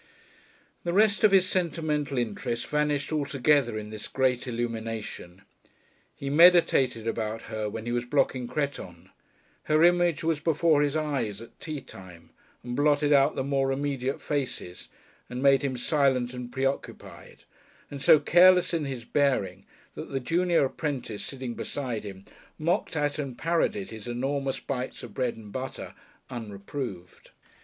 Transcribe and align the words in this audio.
The 0.83 0.93
rest 0.93 1.23
of 1.23 1.29
his 1.29 1.47
sentimental 1.47 2.17
interests 2.17 2.65
vanished 2.65 3.13
altogether 3.13 3.77
in 3.77 3.91
this 3.91 4.07
great 4.07 4.47
illumination. 4.47 5.43
He 6.15 6.27
meditated 6.27 7.05
about 7.07 7.43
her 7.43 7.69
when 7.69 7.85
he 7.85 7.91
was 7.91 8.05
blocking 8.05 8.47
cretonne; 8.47 9.11
her 9.65 9.83
image 9.83 10.23
was 10.23 10.39
before 10.39 10.81
his 10.81 10.95
eyes 10.95 11.39
at 11.39 11.59
tea 11.59 11.81
time, 11.81 12.31
and 12.63 12.75
blotted 12.75 13.13
out 13.13 13.35
the 13.35 13.43
more 13.43 13.71
immediate 13.71 14.23
faces, 14.23 14.89
and 15.29 15.43
made 15.43 15.61
him 15.61 15.77
silent 15.77 16.33
and 16.33 16.51
preoccupied, 16.51 17.43
and 17.91 18.01
so 18.01 18.19
careless 18.19 18.73
in 18.73 18.85
his 18.85 19.05
bearing 19.05 19.67
that 19.93 20.11
the 20.11 20.19
junior 20.19 20.65
apprentice, 20.65 21.23
sitting 21.23 21.53
beside 21.53 22.03
him, 22.03 22.25
mocked 22.57 22.95
at 22.95 23.19
and 23.19 23.37
parodied 23.37 23.91
his 23.91 24.07
enormous 24.07 24.59
bites 24.59 25.03
of 25.03 25.13
bread 25.13 25.35
and 25.35 25.51
butter 25.51 25.93
unreproved. 26.31 27.29